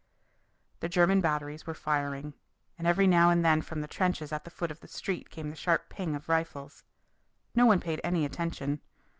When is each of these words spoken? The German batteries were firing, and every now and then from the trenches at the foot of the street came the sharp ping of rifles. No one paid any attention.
The 0.79 0.89
German 0.89 1.21
batteries 1.21 1.67
were 1.67 1.75
firing, 1.75 2.33
and 2.75 2.87
every 2.87 3.05
now 3.05 3.29
and 3.29 3.45
then 3.45 3.61
from 3.61 3.81
the 3.81 3.87
trenches 3.87 4.31
at 4.31 4.45
the 4.45 4.49
foot 4.49 4.71
of 4.71 4.79
the 4.79 4.87
street 4.87 5.29
came 5.29 5.51
the 5.51 5.55
sharp 5.55 5.89
ping 5.89 6.15
of 6.15 6.27
rifles. 6.27 6.83
No 7.53 7.67
one 7.67 7.79
paid 7.79 8.01
any 8.03 8.25
attention. 8.25 8.81